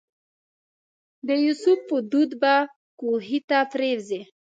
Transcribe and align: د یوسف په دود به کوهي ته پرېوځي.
د 1.27 1.29
یوسف 1.45 1.79
په 1.89 1.97
دود 2.11 2.31
به 2.41 2.55
کوهي 2.99 3.39
ته 3.49 3.57
پرېوځي. 3.71 4.21